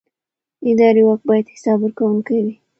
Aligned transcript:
اداري 0.69 1.01
واک 1.05 1.21
باید 1.29 1.45
حساب 1.53 1.77
ورکوونکی 1.81 2.39
وي. 2.45 2.53